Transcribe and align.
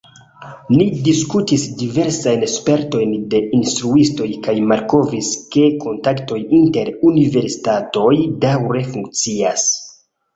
Ni 0.75 0.85
diskutis 1.07 1.65
diversajn 1.81 2.45
spertojn 2.53 3.11
de 3.33 3.41
instruistoj, 3.57 4.29
kaj 4.47 4.55
malkovris, 4.71 5.29
ke 5.57 5.65
kontaktoj 5.83 6.39
inter 6.61 6.89
universitatoj 7.11 8.13
daŭre 8.47 8.83
funkcias. 8.95 9.67